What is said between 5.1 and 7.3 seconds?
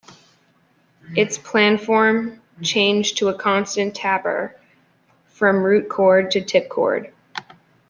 from root chord to tip chord.